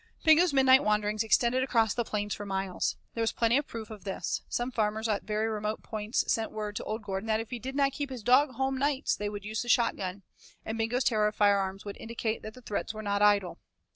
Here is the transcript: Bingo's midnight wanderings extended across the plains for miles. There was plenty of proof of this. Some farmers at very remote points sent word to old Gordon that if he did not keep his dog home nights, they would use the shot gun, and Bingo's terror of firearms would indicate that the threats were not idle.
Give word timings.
Bingo's 0.23 0.51
midnight 0.51 0.83
wanderings 0.83 1.21
extended 1.23 1.61
across 1.61 1.93
the 1.93 2.03
plains 2.03 2.33
for 2.33 2.43
miles. 2.43 2.97
There 3.13 3.21
was 3.21 3.31
plenty 3.31 3.55
of 3.57 3.67
proof 3.67 3.91
of 3.91 4.03
this. 4.03 4.41
Some 4.49 4.71
farmers 4.71 5.07
at 5.07 5.25
very 5.25 5.47
remote 5.47 5.83
points 5.83 6.23
sent 6.33 6.51
word 6.51 6.75
to 6.77 6.83
old 6.85 7.03
Gordon 7.03 7.27
that 7.27 7.39
if 7.39 7.51
he 7.51 7.59
did 7.59 7.75
not 7.75 7.91
keep 7.91 8.09
his 8.09 8.23
dog 8.23 8.53
home 8.53 8.79
nights, 8.79 9.15
they 9.15 9.29
would 9.29 9.45
use 9.45 9.61
the 9.61 9.69
shot 9.69 9.95
gun, 9.95 10.23
and 10.65 10.75
Bingo's 10.75 11.03
terror 11.03 11.27
of 11.27 11.35
firearms 11.35 11.85
would 11.85 11.97
indicate 11.97 12.41
that 12.41 12.55
the 12.55 12.63
threats 12.63 12.95
were 12.95 13.03
not 13.03 13.21
idle. 13.21 13.59